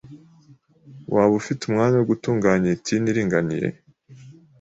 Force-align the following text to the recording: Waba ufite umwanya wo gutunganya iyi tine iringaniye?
Waba 1.13 1.33
ufite 1.41 1.61
umwanya 1.65 1.95
wo 1.97 2.07
gutunganya 2.11 2.67
iyi 2.69 2.81
tine 2.85 3.07
iringaniye? 3.11 3.67